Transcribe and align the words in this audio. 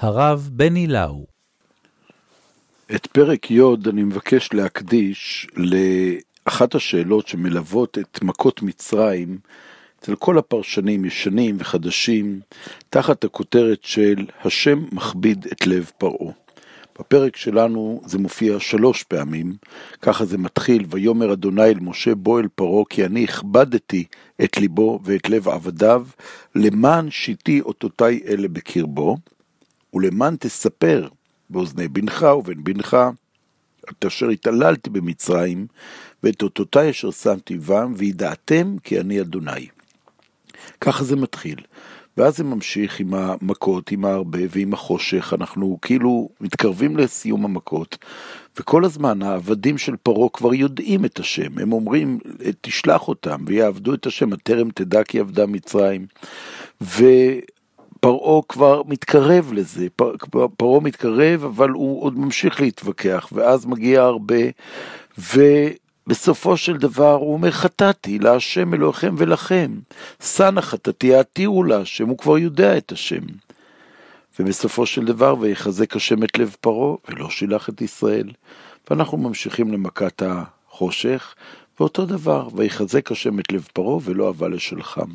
הרב 0.00 0.50
בני 0.52 0.86
לאו. 0.86 1.26
את 2.94 3.06
פרק 3.06 3.50
י' 3.50 3.60
אני 3.86 4.02
מבקש 4.02 4.52
להקדיש 4.52 5.46
לאחת 5.56 6.74
השאלות 6.74 7.28
שמלוות 7.28 7.98
את 7.98 8.22
מכות 8.22 8.62
מצרים 8.62 9.38
אצל 9.98 10.14
כל 10.14 10.38
הפרשנים, 10.38 11.04
ישנים 11.04 11.56
וחדשים, 11.58 12.40
תחת 12.90 13.24
הכותרת 13.24 13.78
של 13.82 14.26
השם 14.44 14.84
מכביד 14.92 15.46
את 15.52 15.66
לב 15.66 15.90
פרעה. 15.98 16.32
בפרק 16.98 17.36
שלנו 17.36 18.00
זה 18.04 18.18
מופיע 18.18 18.60
שלוש 18.60 19.02
פעמים, 19.02 19.54
ככה 20.02 20.24
זה 20.24 20.38
מתחיל, 20.38 20.84
ויאמר 20.90 21.32
אדוני 21.32 21.62
אל 21.62 21.78
משה 21.80 22.14
בוא 22.14 22.40
אל 22.40 22.48
פרעה, 22.54 22.84
כי 22.90 23.04
אני 23.04 23.24
הכבדתי 23.24 24.04
את 24.44 24.56
ליבו 24.56 25.00
ואת 25.04 25.28
לב 25.28 25.48
עבדיו, 25.48 26.06
למען 26.54 27.10
שיתי 27.10 27.60
אותותי 27.60 28.20
אלה 28.26 28.48
בקרבו, 28.48 29.16
ולמען 29.94 30.36
תספר 30.36 31.08
באוזני 31.50 31.88
בנך 31.88 32.26
ובן 32.38 32.64
בנך, 32.64 32.96
את 33.90 34.04
אשר 34.04 34.28
התעללתי 34.28 34.90
במצרים, 34.90 35.66
ואת 36.22 36.42
אותותי 36.42 36.90
אשר 36.90 37.10
שמתי 37.10 37.58
בם, 37.58 37.92
וידעתם 37.96 38.76
כי 38.84 39.00
אני 39.00 39.20
אדוני. 39.20 39.66
ככה 40.80 41.04
זה 41.04 41.16
מתחיל. 41.16 41.56
ואז 42.16 42.36
זה 42.36 42.44
ממשיך 42.44 43.00
עם 43.00 43.14
המכות, 43.14 43.90
עם 43.90 44.04
ההרבה 44.04 44.38
ועם 44.50 44.72
החושך, 44.72 45.34
אנחנו 45.40 45.78
כאילו 45.82 46.28
מתקרבים 46.40 46.96
לסיום 46.96 47.44
המכות, 47.44 47.98
וכל 48.58 48.84
הזמן 48.84 49.22
העבדים 49.22 49.78
של 49.78 49.96
פרעה 49.96 50.28
כבר 50.32 50.54
יודעים 50.54 51.04
את 51.04 51.18
השם, 51.18 51.58
הם 51.58 51.72
אומרים, 51.72 52.18
תשלח 52.60 53.08
אותם 53.08 53.44
ויעבדו 53.46 53.94
את 53.94 54.06
השם, 54.06 54.32
הטרם 54.32 54.70
תדע 54.70 55.04
כי 55.04 55.18
עבדה 55.18 55.46
מצרים. 55.46 56.06
ופרעה 58.00 58.42
כבר 58.48 58.82
מתקרב 58.86 59.52
לזה, 59.52 59.86
פרעה 60.56 60.80
מתקרב, 60.80 61.44
אבל 61.44 61.70
הוא 61.70 62.02
עוד 62.02 62.18
ממשיך 62.18 62.60
להתווכח, 62.60 63.28
ואז 63.32 63.66
מגיע 63.66 64.02
הרבה, 64.02 64.42
ו... 65.18 65.40
בסופו 66.06 66.56
של 66.56 66.76
דבר 66.76 67.12
הוא 67.14 67.32
אומר 67.32 67.50
חטאתי 67.50 68.18
להשם 68.18 68.74
אלוהיכם 68.74 69.14
ולכם, 69.18 69.70
שנה 70.22 70.62
חטאתי 70.62 71.14
העתירו 71.14 71.64
להשם, 71.64 72.08
הוא 72.08 72.18
כבר 72.18 72.38
יודע 72.38 72.76
את 72.76 72.92
השם. 72.92 73.20
ובסופו 74.38 74.86
של 74.86 75.04
דבר 75.04 75.34
ויחזק 75.40 75.96
השם 75.96 76.24
את 76.24 76.38
לב 76.38 76.56
פרעה 76.60 76.96
ולא 77.08 77.30
שילח 77.30 77.68
את 77.68 77.80
ישראל. 77.80 78.30
ואנחנו 78.90 79.18
ממשיכים 79.18 79.72
למכת 79.72 80.22
החושך, 80.26 81.34
ואותו 81.80 82.06
דבר, 82.06 82.48
ויחזק 82.54 83.12
השם 83.12 83.38
את 83.38 83.52
לב 83.52 83.68
פרעה 83.72 83.98
ולא 84.02 84.28
אבה 84.28 84.48
לשלחם. 84.48 85.10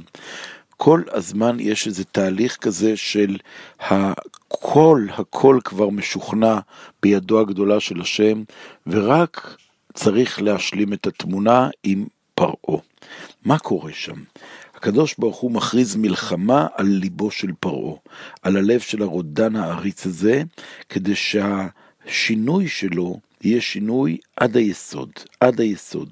כל 0.77 1.01
הזמן 1.11 1.57
יש 1.59 1.87
איזה 1.87 2.03
תהליך 2.03 2.57
כזה 2.57 2.97
של 2.97 3.37
הכל, 3.79 5.07
הכל 5.17 5.59
כבר 5.63 5.89
משוכנע 5.89 6.59
בידו 7.03 7.39
הגדולה 7.39 7.79
של 7.79 8.01
השם, 8.01 8.43
ורק 8.87 9.57
צריך 9.93 10.41
להשלים 10.41 10.93
את 10.93 11.07
התמונה 11.07 11.69
עם 11.83 12.05
פרעה. 12.35 12.81
מה 13.45 13.59
קורה 13.59 13.93
שם? 13.93 14.23
הקדוש 14.75 15.15
ברוך 15.17 15.37
הוא 15.37 15.51
מכריז 15.51 15.95
מלחמה 15.95 16.67
על 16.75 16.85
ליבו 16.85 17.31
של 17.31 17.51
פרעה, 17.59 17.95
על 18.41 18.57
הלב 18.57 18.79
של 18.79 19.01
הרודן 19.01 19.55
העריץ 19.55 20.05
הזה, 20.05 20.43
כדי 20.89 21.13
שהשינוי 21.15 22.67
שלו 22.67 23.19
יהיה 23.41 23.61
שינוי 23.61 24.17
עד 24.35 24.57
היסוד, 24.57 25.09
עד 25.39 25.61
היסוד. 25.61 26.09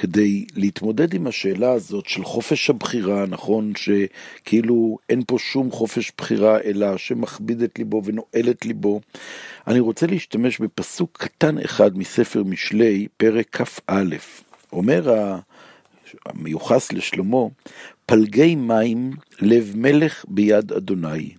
כדי 0.00 0.44
להתמודד 0.56 1.14
עם 1.14 1.26
השאלה 1.26 1.72
הזאת 1.72 2.06
של 2.06 2.24
חופש 2.24 2.70
הבחירה, 2.70 3.26
נכון 3.26 3.72
שכאילו 3.76 4.98
אין 5.08 5.22
פה 5.26 5.38
שום 5.38 5.70
חופש 5.70 6.12
בחירה, 6.18 6.60
אלא 6.60 6.96
שמכביד 6.96 7.62
את 7.62 7.78
ליבו 7.78 8.02
ונועל 8.04 8.50
את 8.50 8.64
ליבו, 8.64 9.00
אני 9.66 9.80
רוצה 9.80 10.06
להשתמש 10.06 10.58
בפסוק 10.58 11.18
קטן 11.18 11.58
אחד 11.58 11.98
מספר 11.98 12.42
משלי, 12.42 13.08
פרק 13.16 13.56
כ"א. 13.56 14.04
אומר 14.72 15.14
המיוחס 16.26 16.92
לשלמה, 16.92 17.46
פלגי 18.06 18.54
מים 18.54 19.10
לב 19.40 19.72
מלך 19.76 20.24
ביד 20.28 20.72
אדוני, 20.72 21.34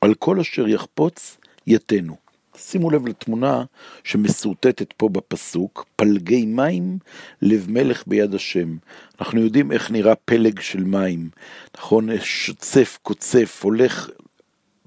על 0.00 0.14
כל 0.14 0.40
אשר 0.40 0.68
יחפוץ 0.68 1.36
יתנו. 1.66 2.25
שימו 2.56 2.90
לב 2.90 3.06
לתמונה 3.06 3.64
שמסורטטת 4.04 4.92
פה 4.96 5.08
בפסוק, 5.08 5.86
פלגי 5.96 6.46
מים, 6.46 6.98
לב 7.42 7.66
מלך 7.68 8.02
ביד 8.06 8.34
השם. 8.34 8.76
אנחנו 9.20 9.40
יודעים 9.40 9.72
איך 9.72 9.90
נראה 9.90 10.14
פלג 10.14 10.60
של 10.60 10.84
מים, 10.84 11.28
נכון? 11.76 12.08
שוצף, 12.20 12.98
קוצף, 13.02 13.60
הולך, 13.62 14.10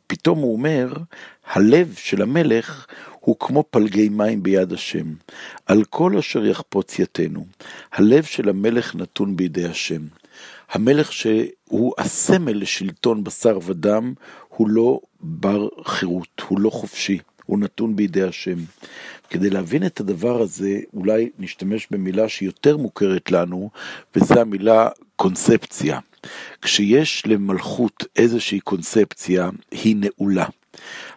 פתאום 0.07 0.39
הוא 0.39 0.53
אומר, 0.53 0.93
הלב 1.45 1.93
של 1.97 2.21
המלך 2.21 2.85
הוא 3.19 3.35
כמו 3.39 3.63
פלגי 3.71 4.09
מים 4.09 4.43
ביד 4.43 4.73
השם. 4.73 5.13
על 5.65 5.83
כל 5.83 6.17
אשר 6.17 6.45
יחפוץ 6.45 6.99
יתנו. 6.99 7.45
הלב 7.91 8.23
של 8.23 8.49
המלך 8.49 8.95
נתון 8.95 9.35
בידי 9.35 9.65
השם. 9.65 10.01
המלך 10.71 11.13
שהוא 11.13 11.93
הסמל 11.97 12.61
לשלטון 12.61 13.23
בשר 13.23 13.59
ודם, 13.65 14.13
הוא 14.49 14.69
לא 14.69 14.99
בר 15.21 15.67
חירות, 15.85 16.41
הוא 16.47 16.59
לא 16.59 16.69
חופשי. 16.69 17.19
הוא 17.49 17.59
נתון 17.59 17.95
בידי 17.95 18.23
השם. 18.23 18.57
כדי 19.29 19.49
להבין 19.49 19.85
את 19.85 19.99
הדבר 19.99 20.41
הזה, 20.41 20.79
אולי 20.93 21.29
נשתמש 21.39 21.87
במילה 21.91 22.29
שיותר 22.29 22.77
מוכרת 22.77 23.31
לנו, 23.31 23.69
וזו 24.15 24.39
המילה 24.39 24.89
קונספציה. 25.15 25.99
כשיש 26.61 27.23
למלכות 27.25 28.05
איזושהי 28.15 28.59
קונספציה, 28.59 29.49
היא 29.71 29.95
נעולה. 29.99 30.45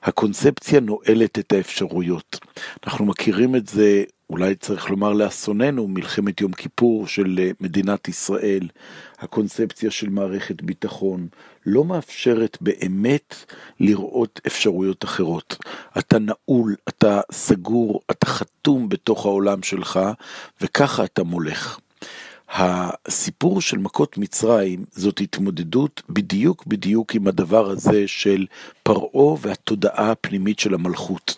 הקונספציה 0.02 0.80
נועלת 0.80 1.38
את 1.38 1.52
האפשרויות. 1.52 2.38
אנחנו 2.86 3.04
מכירים 3.04 3.56
את 3.56 3.68
זה 3.68 4.04
אולי 4.32 4.54
צריך 4.54 4.90
לומר 4.90 5.12
לאסוננו, 5.12 5.88
מלחמת 5.88 6.40
יום 6.40 6.52
כיפור 6.52 7.06
של 7.06 7.38
אה, 7.38 7.50
מדינת 7.60 8.08
ישראל, 8.08 8.68
הקונספציה 9.18 9.90
של 9.90 10.08
מערכת 10.08 10.62
ביטחון, 10.62 11.28
לא 11.66 11.84
מאפשרת 11.84 12.58
באמת 12.60 13.44
לראות 13.80 14.40
אפשרויות 14.46 15.04
אחרות. 15.04 15.56
אתה 15.98 16.19
נעול, 16.19 16.76
אתה 16.88 17.20
סגור, 17.32 18.00
אתה 18.10 18.26
חתום 18.26 18.88
בתוך 18.88 19.26
העולם 19.26 19.62
שלך, 19.62 20.00
וככה 20.60 21.04
אתה 21.04 21.22
מולך. 21.22 21.78
הסיפור 22.54 23.60
של 23.60 23.78
מכות 23.78 24.18
מצרים 24.18 24.84
זאת 24.92 25.20
התמודדות 25.20 26.02
בדיוק 26.08 26.66
בדיוק 26.66 27.14
עם 27.14 27.26
הדבר 27.26 27.70
הזה 27.70 28.08
של 28.08 28.46
פרעה 28.82 29.36
והתודעה 29.40 30.10
הפנימית 30.10 30.58
של 30.58 30.74
המלכות. 30.74 31.36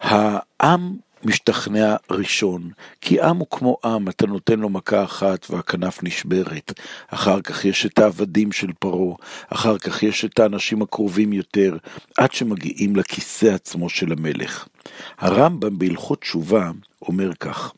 העם 0.00 0.96
משתכנע 1.24 1.96
ראשון, 2.10 2.70
כי 3.00 3.22
עם 3.22 3.36
הוא 3.36 3.46
כמו 3.50 3.76
עם, 3.84 4.08
אתה 4.08 4.26
נותן 4.26 4.60
לו 4.60 4.68
מכה 4.68 5.04
אחת 5.04 5.46
והכנף 5.50 6.02
נשברת. 6.02 6.72
אחר 7.08 7.40
כך 7.40 7.64
יש 7.64 7.86
את 7.86 7.98
העבדים 7.98 8.52
של 8.52 8.72
פרעה, 8.78 9.16
אחר 9.48 9.78
כך 9.78 10.02
יש 10.02 10.24
את 10.24 10.38
האנשים 10.38 10.82
הקרובים 10.82 11.32
יותר, 11.32 11.76
עד 12.18 12.32
שמגיעים 12.32 12.96
לכיסא 12.96 13.46
עצמו 13.46 13.88
של 13.88 14.12
המלך. 14.12 14.66
הרמב"ם 15.18 15.78
בהלכות 15.78 16.20
תשובה 16.20 16.70
אומר 17.02 17.34
כך, 17.34 17.72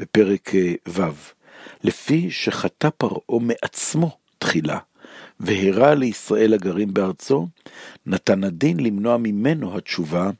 בפרק 0.00 0.54
אה, 0.54 0.74
ו', 0.88 1.34
לפי 1.84 2.30
שחטא 2.30 2.88
פרעה 2.98 3.40
מעצמו 3.40 4.16
תחילה, 4.38 4.78
והרע 5.40 5.94
לישראל 5.94 6.54
הגרים 6.54 6.94
בארצו, 6.94 7.46
נתן 8.06 8.44
הדין 8.44 8.80
למנוע 8.80 9.16
ממנו 9.16 9.76
התשובה 9.76 10.30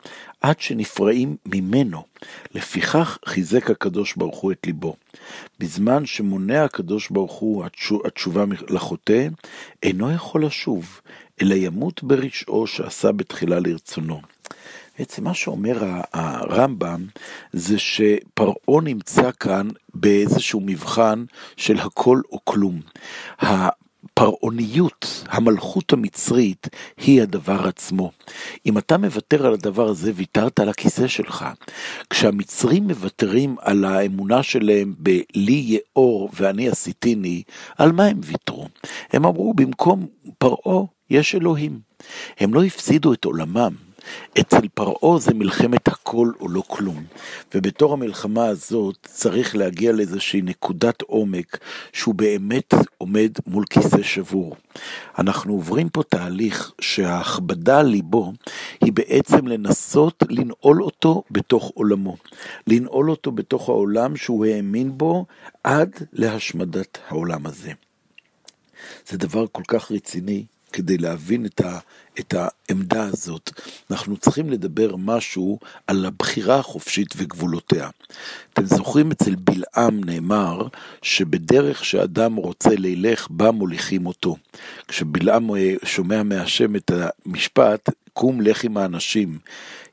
עד 0.40 0.60
שנפרעים 0.60 1.36
ממנו. 1.46 2.02
לפיכך 2.54 3.18
חיזק 3.26 3.70
הקדוש 3.70 4.14
ברוך 4.16 4.38
הוא 4.38 4.52
את 4.52 4.66
ליבו. 4.66 4.96
בזמן 5.60 6.06
שמונע 6.06 6.64
הקדוש 6.64 7.10
ברוך 7.10 7.32
הוא 7.32 7.64
התשובה 8.04 8.44
לחוטא, 8.70 9.28
אינו 9.82 10.12
יכול 10.12 10.46
לשוב, 10.46 11.00
אלא 11.42 11.54
ימות 11.54 12.02
ברשעו 12.02 12.66
שעשה 12.66 13.12
בתחילה 13.12 13.60
לרצונו. 13.60 14.33
בעצם 14.98 15.24
מה 15.24 15.34
שאומר 15.34 15.78
הרמב"ם 16.12 17.06
זה 17.52 17.78
שפרעה 17.78 18.80
נמצא 18.82 19.30
כאן 19.40 19.68
באיזשהו 19.94 20.60
מבחן 20.60 21.24
של 21.56 21.78
הכל 21.78 22.20
או 22.32 22.38
כלום. 22.44 22.80
הפרעוניות, 23.38 25.24
המלכות 25.28 25.92
המצרית, 25.92 26.68
היא 26.96 27.22
הדבר 27.22 27.68
עצמו. 27.68 28.10
אם 28.66 28.78
אתה 28.78 28.98
מוותר 28.98 29.46
על 29.46 29.54
הדבר 29.54 29.88
הזה, 29.88 30.12
ויתרת 30.14 30.60
על 30.60 30.68
הכיסא 30.68 31.08
שלך. 31.08 31.44
כשהמצרים 32.10 32.86
מוותרים 32.86 33.56
על 33.60 33.84
האמונה 33.84 34.42
שלהם 34.42 34.94
ב"לי 34.98 35.78
יאור 35.96 36.30
ואני 36.34 36.68
עשיתיני", 36.68 37.42
על 37.78 37.92
מה 37.92 38.04
הם 38.04 38.20
ויתרו? 38.24 38.68
הם 39.12 39.26
אמרו, 39.26 39.54
במקום 39.54 40.06
פרעה 40.38 40.84
יש 41.10 41.34
אלוהים. 41.34 41.80
הם 42.38 42.54
לא 42.54 42.64
הפסידו 42.64 43.12
את 43.12 43.24
עולמם. 43.24 43.74
אצל 44.40 44.68
פרעה 44.74 45.18
זה 45.18 45.34
מלחמת 45.34 45.88
הכל 45.88 46.32
או 46.40 46.48
לא 46.48 46.62
כלום, 46.66 47.04
ובתור 47.54 47.92
המלחמה 47.92 48.46
הזאת 48.46 48.96
צריך 49.02 49.56
להגיע 49.56 49.92
לאיזושהי 49.92 50.42
נקודת 50.42 51.02
עומק 51.02 51.58
שהוא 51.92 52.14
באמת 52.14 52.74
עומד 52.98 53.30
מול 53.46 53.64
כיסא 53.70 54.02
שבור. 54.02 54.56
אנחנו 55.18 55.52
עוברים 55.52 55.88
פה 55.88 56.02
תהליך 56.02 56.72
שההכבדה 56.80 57.78
על 57.80 57.86
ליבו 57.86 58.32
היא 58.80 58.92
בעצם 58.92 59.46
לנסות 59.46 60.22
לנעול 60.28 60.82
אותו 60.82 61.22
בתוך 61.30 61.70
עולמו, 61.74 62.16
לנעול 62.66 63.10
אותו 63.10 63.32
בתוך 63.32 63.68
העולם 63.68 64.16
שהוא 64.16 64.46
האמין 64.46 64.98
בו 64.98 65.26
עד 65.64 65.90
להשמדת 66.12 66.98
העולם 67.08 67.46
הזה. 67.46 67.72
זה 69.08 69.18
דבר 69.18 69.46
כל 69.52 69.62
כך 69.68 69.92
רציני, 69.92 70.44
כדי 70.74 70.98
להבין 70.98 71.46
את, 71.46 71.60
ה, 71.60 71.78
את 72.20 72.34
העמדה 72.34 73.04
הזאת, 73.04 73.50
אנחנו 73.90 74.16
צריכים 74.16 74.50
לדבר 74.50 74.96
משהו 74.96 75.58
על 75.86 76.06
הבחירה 76.06 76.58
החופשית 76.58 77.14
וגבולותיה. 77.16 77.90
אתם 78.52 78.64
זוכרים 78.64 79.10
אצל 79.10 79.34
בלעם 79.34 80.04
נאמר 80.04 80.68
שבדרך 81.02 81.84
שאדם 81.84 82.34
רוצה 82.34 82.70
ללך, 82.78 83.26
בה 83.30 83.50
מוליכים 83.50 84.06
אותו. 84.06 84.36
כשבלעם 84.88 85.54
אה, 85.54 85.74
שומע 85.84 86.22
מהשם 86.22 86.76
את 86.76 86.90
המשפט, 87.26 87.90
קום 88.12 88.40
לך 88.40 88.64
עם 88.64 88.76
האנשים. 88.76 89.38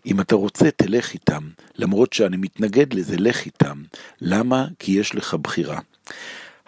אם 0.05 0.21
אתה 0.21 0.35
רוצה, 0.35 0.71
תלך 0.71 1.13
איתם. 1.13 1.43
למרות 1.75 2.13
שאני 2.13 2.37
מתנגד 2.37 2.93
לזה, 2.93 3.17
לך 3.17 3.45
איתם. 3.45 3.83
למה? 4.21 4.67
כי 4.79 4.91
יש 4.91 5.15
לך 5.15 5.33
בחירה. 5.33 5.79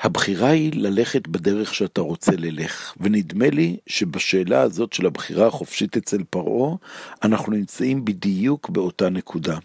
הבחירה 0.03 0.49
היא 0.49 0.71
ללכת 0.75 1.27
בדרך 1.27 1.73
שאתה 1.73 2.01
רוצה 2.01 2.31
ללך, 2.37 2.93
ונדמה 2.99 3.49
לי 3.49 3.77
שבשאלה 3.87 4.61
הזאת 4.61 4.93
של 4.93 5.05
הבחירה 5.05 5.47
החופשית 5.47 5.97
אצל 5.97 6.23
פרעה, 6.29 6.75
אנחנו 7.23 7.51
נמצאים 7.51 8.05
בדיוק 8.05 8.69
באותה 8.69 9.09
נקודה. 9.09 9.57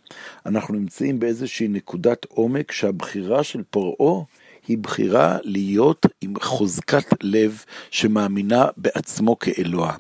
אנחנו 0.47 0.75
נמצאים 0.75 1.21
באיזושהי 1.21 1.69
נקודת 1.69 2.25
עומק 2.25 2.73
שהבחירה 2.73 3.45
של 3.45 3.63
פרעה 3.71 4.25
היא 4.69 4.79
בחירה 4.79 5.37
להיות 5.43 6.07
עם 6.21 6.35
חוזקת 6.41 7.07
לב 7.23 7.65
שמאמינה 7.91 8.67
בעצמו 8.77 9.39
כאלוה. 9.39 9.95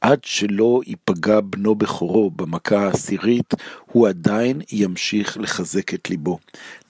עד 0.00 0.18
שלא 0.24 0.80
ייפגע 0.86 1.40
בנו 1.40 1.74
בכורו 1.74 2.30
במכה 2.30 2.78
העשירית, 2.78 3.54
הוא 3.92 4.08
עדיין 4.08 4.60
ימשיך 4.72 5.38
לחזק 5.40 5.94
את 5.94 6.10
ליבו. 6.10 6.38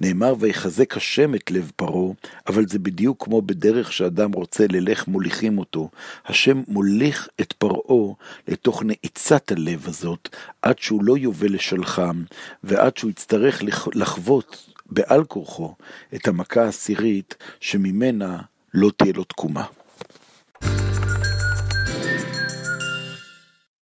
נאמר 0.00 0.34
ויחזק 0.38 0.96
השם 0.96 1.34
את 1.34 1.50
לב 1.50 1.72
פרעה, 1.76 2.12
אבל 2.46 2.66
זה 2.66 2.78
בדיוק 2.78 3.24
כמו 3.24 3.42
בדרך 3.42 3.92
שאדם 3.92 4.32
רוצה 4.32 4.66
ללך 4.68 5.08
מוליכים 5.08 5.58
אותו. 5.58 5.88
השם 6.26 6.62
מוליך 6.68 7.28
את 7.40 7.52
פרעה 7.52 8.14
לתוך 8.48 8.82
נעיצת 8.82 9.52
הלב 9.52 9.84
הזאת, 9.88 10.28
עד 10.62 10.78
שהוא 10.78 11.04
לא 11.04 11.16
יובל 11.16 11.54
לשלחם, 11.54 12.22
ועד 12.64 12.96
שהוא 12.96 13.10
יצטרך 13.10 13.62
לחוות 13.94 14.75
בעל 14.90 15.24
כורחו 15.24 15.74
את 16.14 16.28
המכה 16.28 16.64
העשירית 16.64 17.34
שממנה 17.60 18.38
לא 18.74 18.90
תהיה 18.96 19.12
לו 19.12 19.24
תקומה. 19.24 19.64